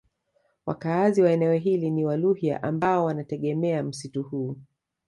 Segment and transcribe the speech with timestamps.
[0.65, 4.57] Wakaazi wa eneo hili ni Waluhya ambao wanategemea msitu huu